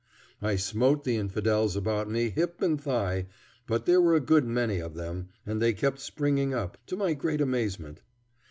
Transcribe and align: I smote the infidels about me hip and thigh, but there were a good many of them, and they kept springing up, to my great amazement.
I 0.41 0.55
smote 0.55 1.03
the 1.03 1.15
infidels 1.17 1.75
about 1.75 2.09
me 2.09 2.31
hip 2.31 2.59
and 2.63 2.81
thigh, 2.81 3.27
but 3.67 3.85
there 3.85 4.01
were 4.01 4.15
a 4.15 4.19
good 4.19 4.47
many 4.47 4.79
of 4.79 4.95
them, 4.95 5.29
and 5.45 5.61
they 5.61 5.73
kept 5.73 5.99
springing 5.99 6.55
up, 6.55 6.79
to 6.87 6.95
my 6.95 7.13
great 7.13 7.39
amazement. 7.39 8.01